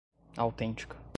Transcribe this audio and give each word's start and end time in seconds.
autêntica 0.37 0.99